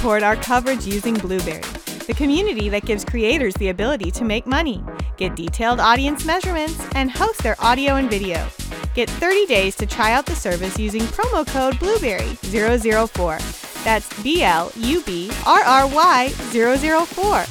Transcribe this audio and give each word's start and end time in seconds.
Help 0.00 0.08
support 0.14 0.22
our 0.22 0.36
coverage 0.36 0.86
using 0.86 1.12
Blubrry, 1.12 1.60
the 2.06 2.14
community 2.16 2.70
that 2.70 2.86
gives 2.86 3.04
creators 3.04 3.52
the 3.56 3.68
ability 3.68 4.10
to 4.12 4.24
make 4.24 4.46
money, 4.46 4.82
get 5.18 5.36
detailed 5.36 5.78
audience 5.78 6.24
measurements, 6.24 6.80
and 6.94 7.10
host 7.10 7.42
their 7.42 7.54
audio 7.60 7.96
and 7.96 8.08
video. 8.08 8.48
Get 8.94 9.10
30 9.10 9.44
days 9.44 9.76
to 9.76 9.84
try 9.84 10.12
out 10.12 10.24
the 10.24 10.34
service 10.34 10.78
using 10.78 11.02
promo 11.02 11.46
code 11.46 11.74
Blubrry004. 11.74 13.84
That's 13.84 14.22
B 14.22 14.42
L 14.42 14.72
U 14.76 15.02
B 15.02 15.30
R 15.46 15.60
R 15.60 15.86
Y 15.88 16.30
004. 16.30 17.44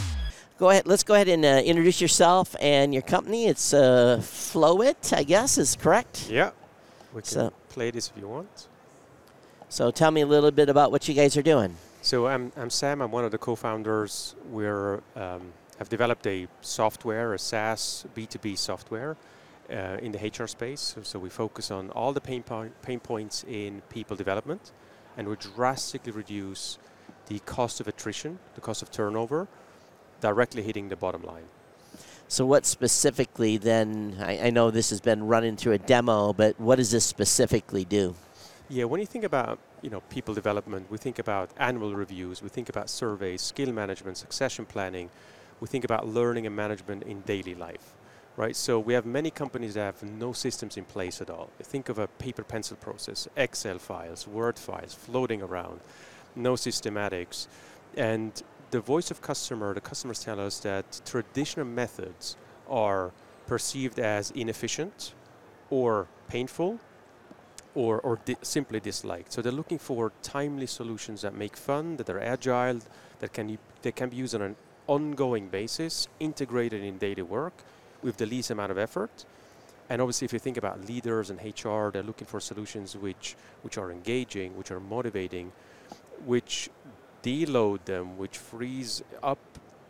Go 0.57 0.71
ahead. 0.71 0.87
Let's 0.87 1.03
go 1.03 1.13
ahead 1.13 1.29
and 1.29 1.45
uh, 1.45 1.61
introduce 1.63 2.01
yourself 2.01 2.55
and 2.59 2.95
your 2.95 3.03
company. 3.03 3.45
It's 3.45 3.75
uh, 3.75 4.17
Flowit, 4.21 5.15
I 5.15 5.21
guess, 5.21 5.59
is 5.59 5.75
correct. 5.75 6.27
Yeah, 6.31 6.49
we 7.13 7.21
can 7.21 7.29
So- 7.29 7.53
play 7.69 7.91
this 7.91 8.11
if 8.15 8.19
you 8.19 8.27
want. 8.27 8.65
So 9.69 9.91
tell 9.91 10.09
me 10.09 10.21
a 10.21 10.25
little 10.25 10.49
bit 10.49 10.67
about 10.67 10.91
what 10.91 11.07
you 11.07 11.13
guys 11.13 11.37
are 11.37 11.43
doing. 11.43 11.75
So 12.01 12.27
I'm, 12.27 12.53
I'm 12.55 12.69
Sam. 12.69 13.01
I'm 13.01 13.11
one 13.11 13.25
of 13.25 13.31
the 13.31 13.37
co-founders. 13.37 14.35
We're 14.49 15.01
um, 15.17 15.51
have 15.79 15.89
developed 15.89 16.25
a 16.27 16.47
software, 16.61 17.33
a 17.33 17.39
SaaS 17.39 18.05
B2B 18.15 18.57
software 18.57 19.17
uh, 19.69 19.97
in 20.01 20.13
the 20.13 20.17
HR 20.17 20.47
space. 20.47 20.79
So, 20.79 21.01
so 21.03 21.19
we 21.19 21.29
focus 21.29 21.71
on 21.71 21.89
all 21.91 22.13
the 22.13 22.21
pain, 22.21 22.41
point, 22.41 22.81
pain 22.81 23.01
points 23.01 23.43
in 23.49 23.81
people 23.89 24.15
development, 24.15 24.71
and 25.17 25.27
we 25.27 25.35
drastically 25.35 26.13
reduce 26.13 26.77
the 27.27 27.39
cost 27.39 27.81
of 27.81 27.87
attrition, 27.89 28.39
the 28.55 28.61
cost 28.61 28.81
of 28.81 28.91
turnover, 28.91 29.49
directly 30.21 30.63
hitting 30.63 30.87
the 30.87 30.95
bottom 30.95 31.23
line. 31.23 31.45
So 32.29 32.45
what 32.45 32.65
specifically 32.65 33.57
then? 33.57 34.17
I, 34.21 34.47
I 34.47 34.49
know 34.51 34.71
this 34.71 34.89
has 34.91 35.01
been 35.01 35.27
running 35.27 35.57
through 35.57 35.73
a 35.73 35.77
demo, 35.77 36.31
but 36.31 36.57
what 36.61 36.77
does 36.77 36.91
this 36.91 37.05
specifically 37.05 37.83
do? 37.83 38.15
Yeah, 38.69 38.85
when 38.85 39.01
you 39.01 39.07
think 39.07 39.23
about 39.23 39.59
you 39.81 39.89
know 39.89 40.01
people 40.09 40.33
development, 40.33 40.89
we 40.89 40.97
think 40.97 41.19
about 41.19 41.49
annual 41.57 41.95
reviews, 41.95 42.41
we 42.41 42.49
think 42.49 42.69
about 42.69 42.89
surveys, 42.89 43.41
skill 43.41 43.71
management, 43.71 44.17
succession 44.17 44.65
planning, 44.65 45.09
we 45.59 45.67
think 45.67 45.83
about 45.83 46.07
learning 46.07 46.45
and 46.45 46.55
management 46.55 47.03
in 47.03 47.21
daily 47.21 47.55
life, 47.55 47.95
right? 48.37 48.55
So 48.55 48.79
we 48.79 48.93
have 48.93 49.05
many 49.05 49.31
companies 49.31 49.73
that 49.73 49.85
have 49.85 50.03
no 50.03 50.33
systems 50.33 50.77
in 50.77 50.85
place 50.85 51.21
at 51.21 51.29
all. 51.29 51.49
Think 51.61 51.89
of 51.89 51.99
a 51.99 52.07
paper 52.07 52.43
pencil 52.43 52.77
process, 52.77 53.27
Excel 53.35 53.79
files, 53.79 54.27
Word 54.27 54.57
files 54.57 54.93
floating 54.93 55.41
around, 55.41 55.79
no 56.35 56.53
systematics, 56.53 57.47
and 57.97 58.41
the 58.71 58.79
voice 58.79 59.09
of 59.11 59.21
customer, 59.21 59.73
the 59.73 59.81
customers 59.81 60.19
tell 60.23 60.39
us 60.39 60.59
that 60.59 61.01
traditional 61.05 61.65
methods 61.65 62.37
are 62.69 63.11
perceived 63.47 63.99
as 63.99 64.31
inefficient 64.31 65.13
or 65.71 66.07
painful 66.27 66.79
or, 67.75 67.99
or 68.01 68.19
di- 68.25 68.37
simply 68.41 68.79
disliked. 68.79 69.31
So 69.31 69.41
they're 69.41 69.51
looking 69.51 69.79
for 69.79 70.11
timely 70.21 70.67
solutions 70.67 71.21
that 71.21 71.33
make 71.33 71.55
fun, 71.55 71.97
that 71.97 72.09
are 72.09 72.19
agile, 72.19 72.79
that 73.19 73.33
can, 73.33 73.57
that 73.81 73.95
can 73.95 74.09
be 74.09 74.17
used 74.17 74.35
on 74.35 74.41
an 74.41 74.55
ongoing 74.87 75.49
basis, 75.49 76.07
integrated 76.19 76.83
in 76.83 76.97
daily 76.97 77.21
work 77.21 77.53
with 78.01 78.17
the 78.17 78.25
least 78.25 78.49
amount 78.49 78.71
of 78.71 78.77
effort. 78.77 79.25
And 79.89 80.01
obviously, 80.01 80.25
if 80.25 80.33
you 80.33 80.39
think 80.39 80.57
about 80.57 80.85
leaders 80.87 81.29
and 81.29 81.39
HR, 81.39 81.89
they're 81.89 82.03
looking 82.03 82.27
for 82.27 82.39
solutions 82.39 82.95
which, 82.95 83.35
which 83.63 83.77
are 83.77 83.91
engaging, 83.91 84.55
which 84.55 84.71
are 84.71 84.79
motivating, 84.79 85.51
which 86.25 86.69
deload 87.23 87.85
them, 87.85 88.17
which 88.17 88.37
frees 88.37 89.03
up 89.23 89.39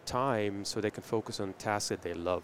time 0.05 0.65
so 0.65 0.81
they 0.81 0.89
can 0.89 1.03
focus 1.03 1.39
on 1.39 1.53
tasks 1.53 1.89
that 1.89 2.01
they 2.01 2.13
love. 2.13 2.43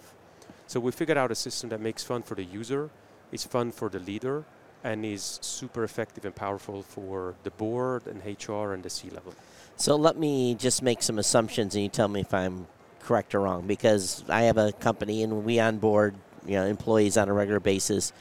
So 0.67 0.80
we 0.80 0.92
figured 0.92 1.17
out 1.17 1.31
a 1.31 1.36
system 1.36 1.70
that 1.70 1.80
makes 1.80 2.04
fun 2.04 2.23
for 2.23 2.36
the 2.36 2.43
user, 2.43 2.89
it's 3.31 3.45
fun 3.45 3.71
for 3.71 3.89
the 3.89 3.99
leader, 3.99 4.43
and 4.86 5.04
is 5.04 5.40
super 5.42 5.84
effective 5.84 6.26
and 6.26 6.36
powerful 6.36 6.84
for 6.84 7.34
the 7.44 7.50
board 7.50 8.04
and 8.06 8.22
HR 8.23 8.72
and 8.73 8.84
the 8.84 8.90
C 8.90 9.10
level. 9.10 9.34
So 9.78 9.96
let 9.96 10.16
me 10.16 10.54
just 10.56 10.84
make 10.84 11.02
some 11.02 11.18
assumptions, 11.18 11.73
and 11.73 11.84
you 11.84 11.90
tell 11.90 12.08
me 12.08 12.22
if 12.22 12.34
I'm 12.34 12.68
correct 13.02 13.34
or 13.34 13.42
wrong. 13.42 13.66
Because 13.66 14.23
I 14.30 14.44
have 14.44 14.58
a 14.58 14.72
company, 14.72 15.23
and 15.23 15.44
we 15.44 15.60
onboard 15.60 16.14
you 16.46 16.54
know 16.54 16.66
employees 16.66 17.18
on 17.18 17.28
a 17.28 17.34
regular 17.34 17.60
basis. 17.60 18.14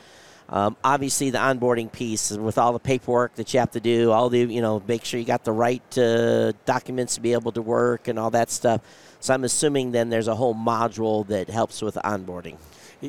Um, 0.49 0.77
obviously, 0.83 1.31
the 1.31 1.39
onboarding 1.39 1.93
piece 1.93 2.31
with 2.31 2.59
all 2.59 2.73
the 2.73 2.79
paperwork 2.79 3.35
that 3.35 3.53
you 3.53 3.61
have 3.61 3.71
to 3.73 3.81
do, 3.81 4.11
all 4.11 4.31
the 4.31 4.41
you 4.41 4.63
know, 4.63 4.83
make 4.89 5.05
sure 5.05 5.21
you 5.21 5.27
got 5.27 5.45
the 5.45 5.53
right 5.53 5.99
uh, 5.99 6.53
documents 6.65 7.15
to 7.17 7.21
be 7.21 7.35
able 7.35 7.53
to 7.53 7.63
work 7.63 8.09
and 8.09 8.19
all 8.19 8.31
that 8.31 8.51
stuff. 8.51 8.81
So 9.21 9.35
I'm 9.35 9.45
assuming 9.45 9.93
then 9.93 10.09
there's 10.09 10.29
a 10.29 10.35
whole 10.35 10.55
module 10.55 11.27
that 11.29 11.49
helps 11.49 11.83
with 11.83 11.95
onboarding. 11.97 12.57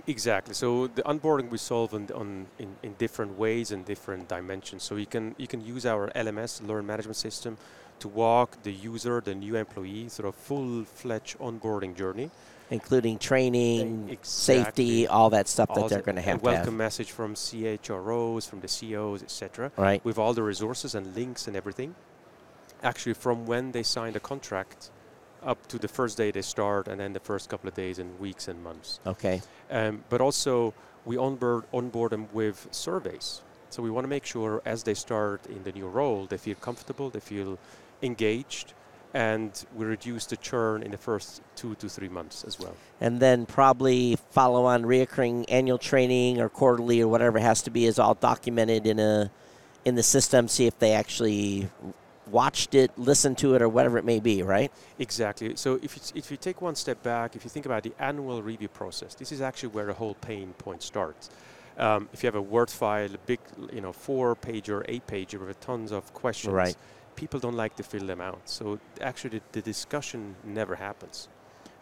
Exactly. 0.07 0.53
So 0.53 0.87
the 0.87 1.03
onboarding 1.03 1.49
we 1.49 1.57
solve 1.57 1.93
on, 1.93 2.09
on 2.13 2.47
in, 2.59 2.75
in 2.83 2.93
different 2.93 3.37
ways 3.37 3.71
and 3.71 3.85
different 3.85 4.27
dimensions. 4.27 4.83
So 4.83 4.95
you 4.95 5.05
can 5.05 5.35
you 5.37 5.47
can 5.47 5.65
use 5.65 5.85
our 5.85 6.09
LMS, 6.15 6.65
learn 6.67 6.85
management 6.85 7.17
system, 7.17 7.57
to 7.99 8.07
walk 8.07 8.61
the 8.63 8.73
user, 8.73 9.21
the 9.21 9.35
new 9.35 9.55
employee, 9.55 10.09
through 10.09 10.29
a 10.29 10.33
full-fledged 10.33 11.37
onboarding 11.39 11.95
journey. 11.95 12.29
including 12.71 13.19
training, 13.19 14.09
Exactly. 14.09 14.63
safety, 14.63 15.07
all 15.07 15.29
that 15.29 15.47
stuff 15.47 15.69
that 15.75 15.87
they're 15.87 16.01
going 16.01 16.15
to 16.15 16.21
have 16.21 16.39
to 16.39 16.45
welcome 16.45 16.65
have. 16.65 16.73
message 16.73 17.11
from 17.11 17.35
CHROs, 17.35 18.49
from 18.49 18.59
the 18.61 18.67
CEOs, 18.67 19.21
etc. 19.21 19.71
Right. 19.77 20.03
With 20.03 20.17
all 20.17 20.33
the 20.33 20.41
resources 20.41 20.95
and 20.95 21.15
links 21.15 21.47
and 21.47 21.55
everything. 21.55 21.93
Actually, 22.81 23.13
from 23.13 23.45
when 23.45 23.71
they 23.71 23.83
sign 23.83 24.13
the 24.13 24.19
contract 24.19 24.89
up 25.45 25.67
to 25.67 25.77
the 25.77 25.87
first 25.87 26.17
day 26.17 26.31
they 26.31 26.41
start, 26.41 26.87
and 26.87 26.99
then 26.99 27.13
the 27.13 27.19
first 27.19 27.49
couple 27.49 27.67
of 27.67 27.75
days 27.75 27.99
and 27.99 28.19
weeks 28.19 28.47
and 28.47 28.63
months. 28.63 28.99
Okay. 29.05 29.41
Um, 29.69 30.03
but 30.09 30.21
also, 30.21 30.73
we 31.05 31.17
onboard, 31.17 31.65
onboard 31.73 32.11
them 32.11 32.27
with 32.33 32.67
surveys. 32.71 33.41
So 33.69 33.83
we 33.83 33.89
want 33.89 34.05
to 34.05 34.09
make 34.09 34.25
sure 34.25 34.61
as 34.65 34.83
they 34.83 34.93
start 34.93 35.45
in 35.47 35.63
the 35.63 35.71
new 35.71 35.87
role, 35.87 36.25
they 36.25 36.37
feel 36.37 36.55
comfortable, 36.55 37.09
they 37.09 37.19
feel 37.19 37.59
engaged, 38.01 38.73
and 39.13 39.65
we 39.75 39.85
reduce 39.85 40.25
the 40.25 40.37
churn 40.37 40.83
in 40.83 40.91
the 40.91 40.97
first 40.97 41.41
two 41.55 41.75
to 41.75 41.87
three 41.89 42.09
months 42.09 42.43
as 42.43 42.59
well. 42.59 42.75
and 42.99 43.19
then 43.19 43.45
probably 43.45 44.17
follow 44.31 44.65
on 44.65 44.83
reoccurring 44.83 45.45
annual 45.47 45.77
training 45.77 46.39
or 46.39 46.49
quarterly 46.49 47.01
or 47.01 47.07
whatever 47.07 47.37
it 47.37 47.41
has 47.41 47.61
to 47.61 47.69
be 47.69 47.85
is 47.85 47.97
all 47.99 48.15
documented 48.15 48.85
in 48.85 48.99
a 48.99 49.31
in 49.85 49.95
the 49.95 50.03
system 50.03 50.47
see 50.47 50.65
if 50.67 50.77
they 50.79 50.93
actually 50.93 51.69
watched 52.31 52.73
it 52.75 52.91
listened 52.97 53.37
to 53.37 53.53
it 53.55 53.61
or 53.61 53.69
whatever 53.69 53.97
it 53.97 54.05
may 54.05 54.19
be 54.19 54.41
right 54.43 54.71
Exactly. 54.99 55.55
So 55.55 55.79
if 55.81 55.95
you, 55.95 56.01
if 56.15 56.31
you 56.31 56.37
take 56.37 56.61
one 56.61 56.75
step 56.75 57.03
back, 57.03 57.35
if 57.35 57.43
you 57.43 57.49
think 57.49 57.65
about 57.65 57.83
the 57.83 57.93
annual 57.99 58.41
review 58.41 58.67
process, 58.67 59.13
this 59.15 59.31
is 59.31 59.41
actually 59.41 59.69
where 59.69 59.85
the 59.85 59.93
whole 59.93 60.15
pain 60.15 60.53
point 60.57 60.81
starts. 60.81 61.29
Um, 61.77 62.07
if 62.13 62.23
you 62.23 62.27
have 62.27 62.35
a 62.35 62.41
Word 62.41 62.69
file, 62.69 63.13
a 63.13 63.17
big, 63.25 63.39
you 63.73 63.81
know, 63.81 63.91
four-pager, 63.91 64.85
eight-pager 64.87 65.45
with 65.45 65.59
tons 65.59 65.91
of 65.91 66.13
questions, 66.13 66.53
Right. 66.53 66.77
people 67.15 67.39
don't 67.39 67.55
like 67.57 67.75
to 67.75 67.83
fill 67.83 68.05
them 68.07 68.21
out. 68.21 68.41
So 68.45 68.79
actually, 69.01 69.39
the, 69.39 69.41
the 69.51 69.61
discussion 69.61 70.35
never 70.45 70.75
happens. 70.75 71.27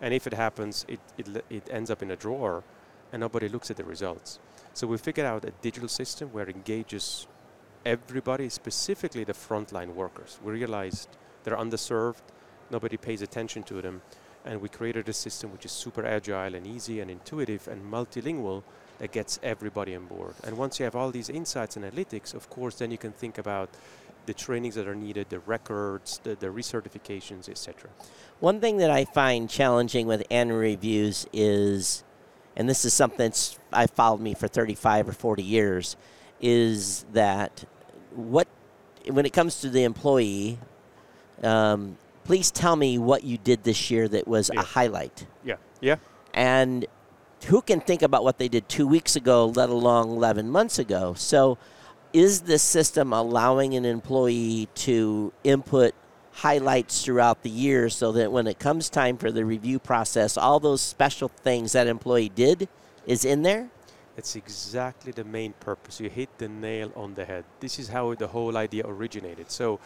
And 0.02 0.14
if 0.14 0.26
it 0.26 0.34
happens, 0.34 0.86
it, 0.88 1.00
it, 1.18 1.46
it 1.50 1.70
ends 1.72 1.92
up 1.92 2.02
in 2.02 2.10
a 2.12 2.16
drawer, 2.16 2.64
and 3.12 3.20
nobody 3.20 3.48
looks 3.48 3.70
at 3.70 3.78
the 3.78 3.84
results. 3.84 4.40
So 4.74 4.88
we 4.88 4.98
figured 4.98 5.28
out 5.28 5.46
a 5.46 5.52
digital 5.62 5.88
system 5.88 6.30
where 6.34 6.50
it 6.50 6.56
engages 6.56 7.28
everybody, 7.86 8.50
specifically 8.50 9.24
the 9.24 9.34
frontline 9.34 9.94
workers. 9.94 10.40
We 10.44 10.54
realized 10.54 11.10
they're 11.44 11.58
underserved, 11.58 12.22
nobody 12.72 12.98
pays 12.98 13.22
attention 13.22 13.64
to 13.64 13.82
them, 13.82 14.02
and 14.46 14.62
we 14.62 14.70
created 14.70 15.08
a 15.10 15.14
system 15.14 15.52
which 15.52 15.66
is 15.66 15.72
super 15.72 16.06
agile 16.06 16.56
and 16.56 16.68
easy 16.68 17.00
and 17.00 17.10
intuitive 17.10 17.68
and 17.68 17.92
multilingual 17.92 18.64
that 19.00 19.12
gets 19.12 19.40
everybody 19.44 19.96
on 19.96 20.06
board. 20.06 20.36
And 20.44 20.58
once 20.58 20.80
you 20.80 20.86
have 20.86 20.96
all 20.96 21.12
these 21.12 21.30
insights 21.30 21.76
and 21.76 21.86
analytics, 21.86 22.34
of 22.34 22.50
course, 22.50 22.76
then 22.76 22.92
you 22.92 22.98
can 22.98 23.12
think 23.12 23.38
about 23.38 23.70
the 24.26 24.34
trainings 24.34 24.76
that 24.76 24.88
are 24.88 24.96
needed, 24.96 25.30
the 25.30 25.40
records, 25.40 26.20
the, 26.24 26.36
the 26.36 26.48
recertifications, 26.48 27.50
etc. 27.50 27.90
one 28.40 28.60
thing 28.62 28.78
that 28.78 28.90
i 28.90 29.04
find 29.04 29.50
challenging 29.50 30.08
with 30.08 30.24
annual 30.32 30.60
reviews 30.60 31.28
is 31.34 32.04
and 32.56 32.70
this 32.70 32.86
is 32.86 32.94
something 32.94 33.18
that's 33.18 33.60
i 33.74 33.86
followed 33.86 34.22
me 34.22 34.34
for 34.34 34.48
35 34.48 35.10
or 35.10 35.12
40 35.12 35.44
years 35.44 35.98
is 36.42 37.06
that 37.14 37.66
what 38.16 38.48
when 39.10 39.26
it 39.26 39.34
comes 39.34 39.62
to 39.62 39.70
the 39.70 39.84
employee 39.84 40.58
um, 41.44 41.98
please 42.24 42.52
tell 42.52 42.76
me 42.76 42.98
what 42.98 43.24
you 43.24 43.38
did 43.38 43.64
this 43.64 43.92
year 43.92 44.08
that 44.08 44.28
was 44.28 44.50
Yeah. 44.54 44.62
a 44.62 44.64
highlight 44.64 45.26
Yeah. 45.44 45.56
Yeah. 45.82 45.96
and 46.34 46.86
who 47.48 47.62
can 47.62 47.82
think 47.82 48.02
about 48.02 48.24
what 48.24 48.38
they 48.38 48.48
did 48.48 48.70
two 48.70 48.88
weeks 48.88 49.18
ago, 49.18 49.48
let 49.48 49.68
alone 49.70 50.08
11 50.12 50.50
months 50.50 50.80
ago? 50.80 51.14
So, 51.18 51.58
is 52.14 52.42
this 52.44 52.62
system 52.64 53.12
allowing 53.12 53.74
an 53.76 53.84
employee 53.84 54.70
to 54.76 55.34
input 55.44 55.94
highlights 56.32 57.04
throughout 57.04 57.44
the 57.44 57.50
year 57.50 57.90
so 57.90 58.14
that 58.14 58.32
when 58.32 58.48
it 58.48 58.60
comes 58.60 58.90
time 58.90 59.18
for 59.18 59.30
the 59.30 59.44
review 59.44 59.78
process, 59.78 60.38
all 60.38 60.62
those 60.62 60.80
special 60.80 61.28
things 61.28 61.74
that 61.74 61.86
employee 61.86 62.30
did 62.30 62.70
is 63.06 63.26
in 63.26 63.42
there? 63.44 63.68
It's 64.16 64.36
exactly 64.36 65.12
the 65.12 65.24
main 65.24 65.54
purpose. 65.54 66.00
You 66.00 66.10
hit 66.10 66.38
the 66.38 66.48
nail 66.48 66.92
on 66.96 67.16
the 67.16 67.26
head. 67.26 67.46
This 67.60 67.80
is 67.80 67.88
how 67.88 68.14
the 68.14 68.28
whole 68.28 68.56
idea 68.58 68.86
originated. 68.86 69.50
So 69.50 69.80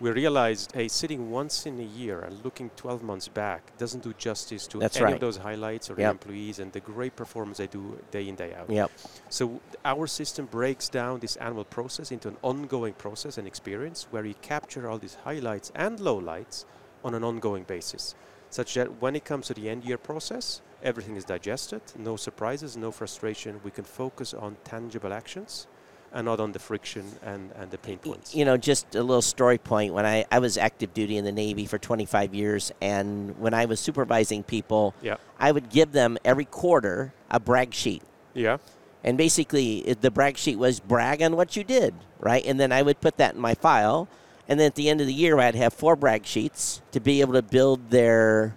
we 0.00 0.10
realized, 0.10 0.72
hey, 0.72 0.88
sitting 0.88 1.30
once 1.30 1.66
in 1.66 1.78
a 1.78 1.84
year 1.84 2.20
and 2.20 2.42
looking 2.44 2.70
12 2.76 3.02
months 3.02 3.28
back 3.28 3.76
doesn't 3.78 4.02
do 4.02 4.14
justice 4.14 4.66
to 4.68 4.78
That's 4.78 4.96
any 4.96 5.04
right. 5.04 5.14
of 5.14 5.20
those 5.20 5.36
highlights 5.36 5.90
or 5.90 5.94
the 5.94 6.08
employees 6.08 6.58
and 6.58 6.72
the 6.72 6.80
great 6.80 7.14
performance 7.14 7.58
they 7.58 7.66
do 7.66 7.98
day 8.10 8.26
in, 8.26 8.34
day 8.36 8.54
out. 8.54 8.70
Yep. 8.70 8.90
So 9.28 9.60
our 9.84 10.06
system 10.06 10.46
breaks 10.46 10.88
down 10.88 11.20
this 11.20 11.36
annual 11.36 11.64
process 11.64 12.10
into 12.10 12.28
an 12.28 12.36
ongoing 12.42 12.94
process 12.94 13.38
and 13.38 13.46
experience 13.46 14.06
where 14.10 14.24
you 14.24 14.34
capture 14.40 14.88
all 14.88 14.98
these 14.98 15.18
highlights 15.24 15.70
and 15.74 15.98
lowlights 15.98 16.64
on 17.04 17.14
an 17.14 17.22
ongoing 17.22 17.64
basis, 17.64 18.14
such 18.54 18.74
that 18.74 19.02
when 19.02 19.16
it 19.16 19.24
comes 19.24 19.48
to 19.48 19.54
the 19.54 19.68
end 19.68 19.84
year 19.84 19.98
process, 19.98 20.62
everything 20.82 21.16
is 21.16 21.24
digested, 21.24 21.82
no 21.98 22.16
surprises, 22.16 22.76
no 22.76 22.92
frustration. 22.92 23.60
We 23.64 23.72
can 23.72 23.84
focus 23.84 24.32
on 24.32 24.56
tangible 24.62 25.12
actions 25.12 25.66
and 26.12 26.26
not 26.26 26.38
on 26.38 26.52
the 26.52 26.60
friction 26.60 27.04
and, 27.24 27.50
and 27.56 27.72
the 27.72 27.78
pain 27.78 27.98
points. 27.98 28.32
You 28.32 28.44
know, 28.44 28.56
just 28.56 28.94
a 28.94 29.02
little 29.02 29.22
story 29.22 29.58
point. 29.58 29.92
When 29.92 30.06
I, 30.06 30.24
I 30.30 30.38
was 30.38 30.56
active 30.56 30.94
duty 30.94 31.16
in 31.16 31.24
the 31.24 31.32
Navy 31.32 31.66
for 31.66 31.78
25 31.78 32.32
years, 32.32 32.70
and 32.80 33.36
when 33.40 33.52
I 33.52 33.64
was 33.64 33.80
supervising 33.80 34.44
people, 34.44 34.94
Yeah. 35.02 35.16
I 35.40 35.50
would 35.50 35.68
give 35.68 35.90
them 35.90 36.16
every 36.24 36.44
quarter 36.44 37.12
a 37.28 37.40
brag 37.40 37.74
sheet. 37.74 38.04
Yeah. 38.34 38.58
And 39.02 39.18
basically, 39.18 39.96
the 40.00 40.12
brag 40.12 40.38
sheet 40.38 40.58
was 40.58 40.78
brag 40.78 41.20
on 41.20 41.34
what 41.34 41.56
you 41.56 41.64
did, 41.64 41.92
right? 42.20 42.46
And 42.46 42.60
then 42.60 42.70
I 42.70 42.82
would 42.82 43.00
put 43.00 43.16
that 43.16 43.34
in 43.34 43.40
my 43.40 43.54
file. 43.54 44.08
And 44.48 44.60
then 44.60 44.66
at 44.66 44.74
the 44.74 44.88
end 44.88 45.00
of 45.00 45.06
the 45.06 45.14
year, 45.14 45.38
I'd 45.38 45.54
have 45.54 45.72
four 45.72 45.96
brag 45.96 46.26
sheets 46.26 46.82
to 46.92 47.00
be 47.00 47.20
able 47.20 47.32
to 47.34 47.42
build 47.42 47.90
their 47.90 48.54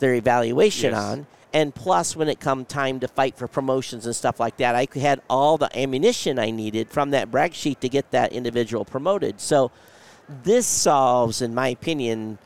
their 0.00 0.14
evaluation 0.14 0.92
Yes. 0.92 0.98
on. 1.02 1.26
And 1.52 1.74
plus, 1.74 2.16
when 2.16 2.28
it 2.28 2.40
come 2.40 2.64
time 2.64 3.00
to 3.00 3.08
fight 3.08 3.36
for 3.36 3.46
promotions 3.48 4.06
and 4.06 4.16
stuff 4.16 4.40
like 4.40 4.56
that, 4.58 4.74
I 4.74 4.86
had 4.98 5.20
all 5.28 5.58
the 5.58 5.76
ammunition 5.78 6.38
I 6.38 6.50
needed 6.50 6.88
from 6.88 7.10
that 7.10 7.30
brag 7.30 7.54
sheet 7.54 7.80
to 7.82 7.88
get 7.88 8.10
that 8.12 8.32
individual 8.32 8.84
promoted. 8.84 9.40
So, 9.40 9.70
this 10.44 10.66
solves, 10.66 11.42
in 11.42 11.54
my 11.54 11.68
opinion, 11.68 12.38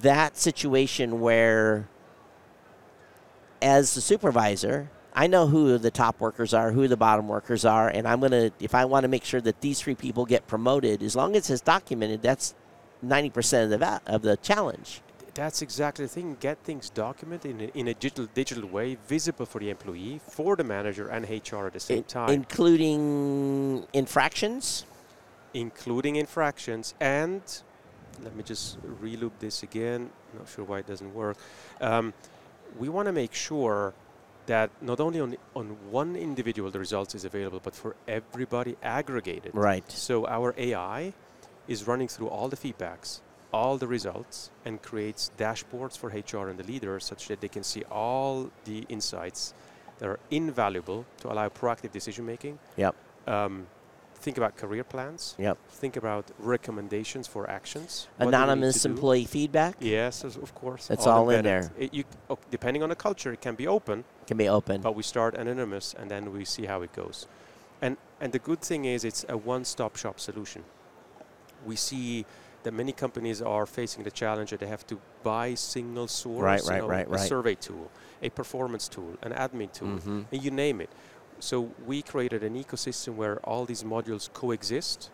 that 0.00 0.36
situation 0.38 1.20
where 1.20 1.88
as 3.60 3.94
the 3.94 4.00
supervisor, 4.00 4.88
I 5.18 5.26
know 5.26 5.48
who 5.48 5.78
the 5.78 5.90
top 5.90 6.20
workers 6.20 6.54
are, 6.54 6.70
who 6.70 6.86
the 6.86 6.96
bottom 6.96 7.26
workers 7.26 7.64
are, 7.64 7.88
and 7.88 8.06
I'm 8.06 8.20
gonna 8.20 8.52
if 8.60 8.72
I 8.72 8.84
want 8.84 9.02
to 9.02 9.08
make 9.08 9.24
sure 9.24 9.40
that 9.40 9.60
these 9.60 9.80
three 9.80 9.96
people 9.96 10.24
get 10.24 10.46
promoted, 10.46 11.02
as 11.02 11.16
long 11.16 11.34
as 11.34 11.50
it's 11.50 11.60
documented, 11.60 12.22
that's 12.22 12.54
ninety 13.02 13.28
percent 13.30 13.64
of 13.64 13.70
the 13.70 13.78
va- 13.78 14.00
of 14.06 14.22
the 14.22 14.36
challenge. 14.36 15.02
That's 15.34 15.60
exactly 15.60 16.04
the 16.04 16.08
thing. 16.08 16.36
Get 16.38 16.58
things 16.62 16.88
documented 16.90 17.50
in 17.50 17.60
a, 17.60 17.78
in 17.80 17.88
a 17.88 17.94
digital 17.94 18.28
digital 18.32 18.68
way, 18.68 18.96
visible 19.08 19.44
for 19.46 19.58
the 19.58 19.70
employee, 19.70 20.20
for 20.36 20.54
the 20.54 20.64
manager, 20.64 21.08
and 21.08 21.24
HR 21.28 21.66
at 21.66 21.72
the 21.72 21.80
same 21.80 22.04
time. 22.04 22.30
including 22.30 23.86
infractions. 23.92 24.84
including 25.54 26.14
infractions 26.16 26.94
and 27.00 27.42
let 28.22 28.36
me 28.36 28.42
just 28.42 28.78
reloop 29.02 29.32
this 29.40 29.62
again 29.62 30.10
not 30.36 30.46
sure 30.46 30.64
why 30.70 30.78
it 30.78 30.86
doesn't 30.86 31.12
work 31.14 31.36
um, 31.80 32.12
we 32.78 32.88
want 32.90 33.06
to 33.06 33.12
make 33.12 33.32
sure 33.32 33.94
that 34.48 34.70
not 34.80 34.98
only 34.98 35.20
on, 35.20 35.36
on 35.54 35.66
one 35.90 36.16
individual 36.16 36.70
the 36.70 36.78
results 36.86 37.14
is 37.14 37.24
available 37.24 37.60
but 37.62 37.74
for 37.82 37.94
everybody 38.08 38.76
aggregated 38.82 39.52
Right. 39.54 39.88
so 40.08 40.26
our 40.26 40.54
ai 40.66 41.12
is 41.74 41.86
running 41.86 42.08
through 42.08 42.28
all 42.28 42.48
the 42.48 42.56
feedbacks 42.64 43.20
all 43.52 43.78
the 43.78 43.86
results 43.86 44.50
and 44.66 44.82
creates 44.90 45.30
dashboards 45.38 45.96
for 46.00 46.08
hr 46.10 46.48
and 46.50 46.58
the 46.58 46.64
leaders 46.72 47.04
such 47.04 47.28
that 47.28 47.40
they 47.42 47.48
can 47.56 47.62
see 47.72 47.82
all 47.90 48.50
the 48.64 48.80
insights 48.88 49.54
that 49.98 50.08
are 50.08 50.20
invaluable 50.30 51.04
to 51.20 51.30
allow 51.32 51.46
proactive 51.48 51.92
decision 51.92 52.24
making 52.26 52.58
Yep. 52.76 52.94
um, 53.26 53.66
think 54.20 54.36
about 54.36 54.56
career 54.56 54.84
plans 54.84 55.34
Yep. 55.38 55.56
think 55.70 55.96
about 55.96 56.24
recommendations 56.38 57.26
for 57.26 57.48
actions. 57.48 58.08
what 58.16 58.24
do 58.24 58.26
we 58.26 58.30
need 58.30 58.36
Anonymous 58.36 58.82
to 58.82 58.88
do. 58.88 58.94
employee 58.94 59.24
feedback 59.24 59.76
Yes, 59.80 60.24
of 60.24 60.54
course. 60.54 60.90
It's 60.90 61.06
all 61.06 61.30
in 61.30 61.44
there. 61.44 61.70
It, 61.78 61.94
you, 61.94 62.04
oh, 62.28 62.38
depending 62.50 62.82
on 62.82 62.88
the 62.88 62.96
culture, 62.96 63.32
it 63.32 63.40
can 63.40 63.54
be 63.54 63.66
open, 63.66 63.98
It 64.22 64.26
can 64.26 64.36
be 64.36 64.48
open. 64.48 64.80
but 64.80 64.94
we 64.96 65.02
start 65.02 65.34
anonymous 65.34 65.94
and 65.98 66.10
then 66.10 66.32
we 66.32 66.44
see 66.44 66.66
how 66.66 66.82
it 66.82 66.92
goes. 66.92 67.26
And 67.80 67.96
and 68.20 68.32
the 68.32 68.40
good 68.40 68.60
thing 68.60 68.84
is, 68.84 69.04
it's 69.04 69.24
a 69.28 69.36
one-stop 69.36 69.94
shop 69.96 70.18
solution. 70.18 70.62
We 71.64 71.76
see 71.76 72.24
that 72.64 72.72
many 72.72 72.92
companies 72.92 73.40
are 73.40 73.66
facing 73.66 74.02
the 74.04 74.10
challenge 74.10 74.50
that 74.50 74.58
they 74.60 74.66
have 74.66 74.84
to 74.88 74.98
buy 75.22 75.54
single 75.54 76.08
source, 76.08 76.42
Right, 76.42 76.62
you 76.64 76.70
right, 76.70 76.80
know, 76.80 76.88
right, 76.88 77.06
a 77.12 77.18
survey 77.18 77.54
tool, 77.54 77.88
a 78.20 78.30
performance 78.30 78.88
tool, 78.88 79.12
an 79.22 79.32
admin 79.32 79.70
tool, 79.72 79.98
Mhm. 79.98 80.24
and 80.32 80.42
you 80.44 80.50
name 80.50 80.80
it. 80.80 80.90
So 81.40 81.70
we 81.86 82.02
created 82.02 82.42
an 82.42 82.54
ecosystem 82.62 83.14
where 83.14 83.38
all 83.40 83.64
these 83.64 83.82
modules 83.84 84.32
coexist, 84.32 85.10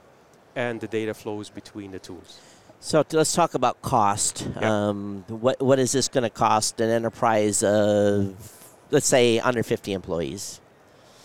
and 0.57 0.81
the 0.81 0.87
data 0.89 1.15
flows 1.15 1.51
between 1.51 1.91
the 1.91 1.99
tools. 1.99 2.39
So 2.81 3.05
let's 3.13 3.33
talk 3.35 3.55
about 3.55 3.81
cost. 3.83 4.47
Yeah. 4.61 4.89
Um, 4.89 5.25
what 5.29 5.61
what 5.61 5.79
is 5.79 5.93
this 5.93 6.09
going 6.09 6.23
to 6.25 6.31
cost 6.31 6.81
an 6.81 6.91
enterprise 6.91 7.63
of, 7.63 8.35
let's 8.91 9.07
say, 9.07 9.39
under 9.41 9.63
50 9.63 9.93
employees? 9.93 10.61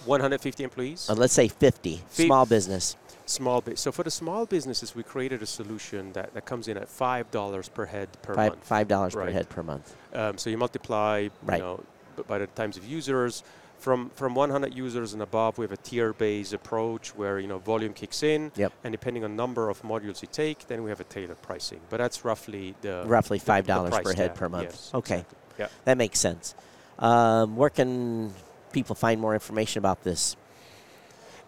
150 0.05 0.63
employees, 0.63 1.09
Uh, 1.09 1.13
let's 1.13 1.33
say 1.33 1.47
50, 1.49 2.01
Fi- 2.09 2.25
small 2.25 2.45
business. 2.45 2.95
small 3.25 3.61
bit. 3.61 3.77
So 3.77 3.91
for 3.91 4.03
the 4.03 4.09
small 4.11 4.45
businesses, 4.45 4.95
we 4.95 5.03
created 5.03 5.43
a 5.43 5.45
solution 5.45 6.13
that, 6.13 6.33
that 6.33 6.45
comes 6.45 6.67
in 6.67 6.77
at 6.77 6.87
five 6.87 7.29
dollars 7.31 7.69
per 7.69 7.85
head 7.85 8.07
per 8.21 8.33
Five 8.33 8.51
month. 8.53 8.63
five 8.63 8.87
dollars 8.87 9.13
per 9.13 9.29
head 9.29 9.47
per 9.49 9.61
month. 9.61 9.95
Um, 10.13 10.37
so 10.37 10.49
you 10.49 10.57
multiply, 10.57 11.27
Right. 11.43 11.57
you 11.57 11.63
know, 11.63 11.83
by 12.27 12.39
the 12.39 12.47
times 12.47 12.77
of 12.77 12.85
users. 12.85 13.43
From 13.79 14.09
from 14.09 14.35
100 14.35 14.73
users 14.75 15.13
and 15.13 15.21
above, 15.21 15.57
we 15.57 15.63
have 15.63 15.71
a 15.71 15.77
tier-based 15.77 16.51
approach 16.53 17.15
where 17.15 17.39
you 17.39 17.47
know 17.47 17.59
volume 17.59 17.93
kicks 17.93 18.23
in, 18.23 18.51
Yep. 18.57 18.73
and 18.83 18.91
depending 18.91 19.23
on 19.23 19.35
number 19.37 19.69
of 19.69 19.81
modules 19.83 20.21
you 20.21 20.27
take, 20.31 20.67
then 20.67 20.83
we 20.83 20.89
have 20.89 20.99
a 20.99 21.05
tailored 21.05 21.41
pricing. 21.41 21.79
But 21.89 21.97
that's 21.97 22.25
roughly 22.25 22.75
the 22.81 23.03
Roughly 23.05 23.39
five 23.39 23.65
dollars 23.65 23.97
per 24.03 24.13
head 24.13 24.35
per 24.35 24.49
month. 24.49 24.65
Yes, 24.71 24.91
okay, 24.93 25.15
exactly. 25.19 25.37
Yeah. 25.59 25.67
that 25.85 25.97
makes 25.97 26.19
sense. 26.19 26.55
Um, 26.99 27.55
where 27.55 27.69
can 27.69 28.33
people 28.73 28.95
find 28.95 29.21
more 29.21 29.33
information 29.33 29.79
about 29.79 30.03
this? 30.03 30.35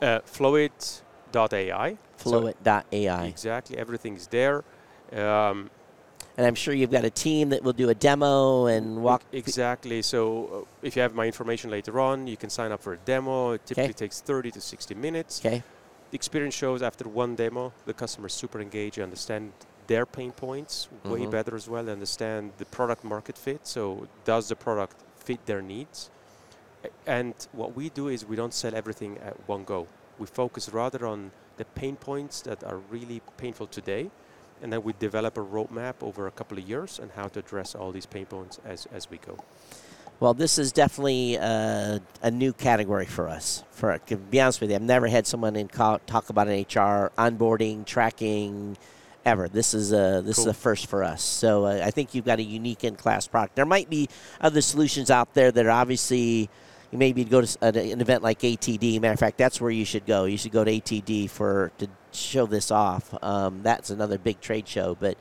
Uh, 0.01 0.19
Flowit.ai. 0.25 1.97
So 2.17 2.29
Flowit.ai. 2.31 3.25
exactly, 3.25 3.77
everything's 3.77 4.27
there. 4.27 4.63
Um, 5.11 5.69
And 6.37 6.47
I'm 6.47 6.55
sure 6.55 6.73
you've 6.73 6.91
got 6.91 7.03
a 7.05 7.09
team 7.09 7.49
that 7.49 7.63
will 7.63 7.73
do 7.73 7.89
a 7.89 7.93
demo 7.95 8.65
and 8.67 9.03
walk. 9.03 9.23
Exactly. 9.31 10.01
So 10.01 10.65
uh, 10.65 10.85
if 10.87 10.95
you 10.95 11.01
have 11.01 11.13
my 11.13 11.25
information 11.25 11.69
later 11.69 11.99
on, 11.99 12.27
you 12.27 12.37
can 12.37 12.49
sign 12.49 12.71
up 12.71 12.81
for 12.81 12.93
a 12.93 12.97
demo. 12.97 13.51
It 13.51 13.65
typically 13.65 13.93
takes 13.93 14.21
30 14.21 14.51
to 14.51 14.61
60 14.61 14.95
minutes. 14.95 15.39
Okay. 15.45 15.61
The 16.11 16.15
experience 16.15 16.55
shows 16.55 16.81
after 16.81 17.07
one 17.07 17.35
demo, 17.35 17.73
the 17.85 17.93
customer 17.93 18.27
is 18.27 18.33
super 18.33 18.59
engaged. 18.61 18.97
You 18.97 19.03
understand 19.03 19.51
their 19.87 20.05
pain 20.05 20.31
points 20.31 20.87
way 21.03 21.21
Mhm. 21.21 21.31
better 21.31 21.55
as 21.55 21.67
well. 21.67 21.83
They 21.83 21.91
understand 21.91 22.53
the 22.57 22.65
product 22.65 23.03
market 23.03 23.37
fit. 23.37 23.67
So 23.67 24.07
does 24.25 24.47
the 24.47 24.55
product 24.55 24.95
fit 25.17 25.45
their 25.45 25.61
needs? 25.61 26.09
And 27.05 27.33
what 27.51 27.75
we 27.75 27.89
do 27.89 28.07
is 28.07 28.25
we 28.25 28.35
don't 28.35 28.53
sell 28.53 28.73
everything 28.75 29.17
at 29.19 29.35
one 29.47 29.63
go. 29.63 29.87
We 30.17 30.27
focus 30.27 30.69
rather 30.69 31.05
on 31.05 31.31
the 31.57 31.65
pain 31.65 31.95
points 31.95 32.41
that 32.41 32.63
are 32.63 32.77
really 32.89 33.21
painful 33.37 33.67
today. 33.67 34.09
And 34.61 34.71
then 34.71 34.83
we 34.83 34.93
develop 34.99 35.37
a 35.37 35.41
roadmap 35.43 35.95
over 36.01 36.27
a 36.27 36.31
couple 36.31 36.57
of 36.57 36.67
years 36.67 36.99
and 36.99 37.11
how 37.11 37.27
to 37.29 37.39
address 37.39 37.75
all 37.75 37.91
these 37.91 38.05
pain 38.05 38.25
points 38.25 38.59
as, 38.65 38.87
as 38.93 39.09
we 39.09 39.17
go. 39.17 39.37
Well, 40.19 40.35
this 40.35 40.59
is 40.59 40.71
definitely 40.71 41.39
uh, 41.39 41.97
a 42.21 42.29
new 42.29 42.53
category 42.53 43.07
for 43.07 43.27
us. 43.27 43.63
For 43.71 43.97
to 43.97 44.17
be 44.17 44.39
honest 44.39 44.61
with 44.61 44.69
you, 44.69 44.75
I've 44.75 44.83
never 44.83 45.07
had 45.07 45.25
someone 45.25 45.55
in 45.55 45.67
call, 45.67 45.97
talk 46.05 46.29
about 46.29 46.47
an 46.47 46.59
HR 46.59 47.11
onboarding, 47.17 47.87
tracking, 47.87 48.77
ever. 49.25 49.47
This 49.47 49.73
is 49.73 49.91
a 49.91 50.21
this 50.23 50.37
is 50.37 50.45
a 50.45 50.53
first 50.53 50.87
for 50.87 51.03
us. 51.03 51.23
So 51.23 51.65
uh, 51.65 51.81
I 51.83 51.91
think 51.91 52.13
you've 52.13 52.25
got 52.25 52.39
a 52.39 52.43
unique 52.43 52.83
in 52.83 52.95
class 52.95 53.27
product. 53.27 53.55
There 53.55 53.65
might 53.65 53.89
be 53.89 54.09
other 54.39 54.61
solutions 54.61 55.09
out 55.09 55.33
there 55.33 55.51
that 55.51 55.65
are 55.65 55.71
obviously. 55.71 56.49
You 56.91 56.97
maybe 56.97 57.23
go 57.23 57.39
to 57.41 57.47
s- 57.47 57.57
an 57.61 57.75
an 57.77 58.01
event 58.01 58.21
like 58.21 58.39
ATD. 58.39 58.99
Matter 58.99 59.13
of 59.13 59.19
fact, 59.19 59.37
that's 59.37 59.61
where 59.61 59.71
you 59.71 59.85
should 59.85 60.05
go. 60.05 60.25
You 60.25 60.37
should 60.37 60.51
go 60.51 60.63
to 60.63 60.71
ATD 60.71 61.29
for 61.29 61.71
to 61.77 61.87
show 62.11 62.45
this 62.45 62.69
off. 62.71 63.13
Um, 63.23 63.61
that's 63.63 63.89
another 63.89 64.17
big 64.17 64.41
trade 64.41 64.67
show, 64.67 64.95
but 64.99 65.17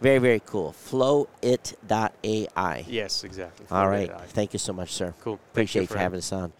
very 0.00 0.18
very 0.18 0.40
cool. 0.40 0.72
Flowit.ai. 0.72 2.84
Yes, 2.88 3.24
exactly. 3.24 3.66
All 3.70 3.82
Flow 3.82 3.90
right. 3.90 4.10
AI. 4.10 4.24
Thank 4.28 4.54
you 4.54 4.58
so 4.58 4.72
much, 4.72 4.92
sir. 4.94 5.12
Cool. 5.20 5.36
Thank 5.36 5.48
Appreciate 5.52 5.82
you 5.82 5.86
for 5.88 5.98
having 5.98 5.98
having 5.98 6.18
us 6.20 6.32
on. 6.32 6.52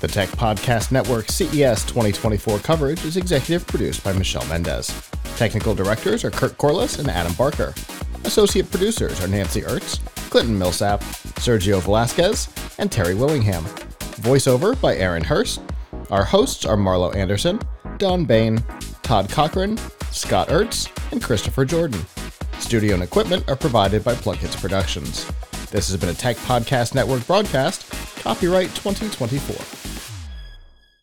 The 0.00 0.08
Tech 0.08 0.28
Podcast 0.30 0.90
Network 0.90 1.30
CES 1.30 1.84
2024 1.84 2.58
coverage 2.58 3.04
is 3.04 3.16
executive 3.16 3.64
produced 3.68 4.02
by 4.02 4.12
Michelle 4.12 4.44
Mendez. 4.46 4.92
Technical 5.36 5.76
directors 5.76 6.24
are 6.24 6.30
Kurt 6.32 6.58
Corliss 6.58 6.98
and 6.98 7.08
Adam 7.08 7.32
Barker. 7.34 7.72
Associate 8.24 8.70
producers 8.70 9.22
are 9.22 9.28
Nancy 9.28 9.62
Ertz, 9.62 9.98
Clinton 10.30 10.58
Millsap, 10.58 11.00
Sergio 11.40 11.80
Velasquez, 11.80 12.48
and 12.78 12.90
Terry 12.90 13.14
Willingham. 13.14 13.64
Voiceover 14.22 14.80
by 14.80 14.96
Aaron 14.96 15.24
Hurst. 15.24 15.60
Our 16.10 16.24
hosts 16.24 16.64
are 16.64 16.76
Marlo 16.76 17.14
Anderson, 17.14 17.60
Don 17.98 18.24
Bain, 18.24 18.62
Todd 19.02 19.28
Cochran, 19.28 19.76
Scott 20.10 20.48
Ertz, 20.48 20.90
and 21.12 21.22
Christopher 21.22 21.64
Jordan. 21.64 22.00
Studio 22.58 22.94
and 22.94 23.02
equipment 23.02 23.48
are 23.48 23.56
provided 23.56 24.04
by 24.04 24.14
PlugHitz 24.14 24.60
Productions. 24.60 25.26
This 25.70 25.88
has 25.88 25.96
been 25.96 26.10
a 26.10 26.14
Tech 26.14 26.36
Podcast 26.36 26.94
Network 26.94 27.26
broadcast, 27.26 27.90
copyright 28.22 28.68
2024. 28.74 29.81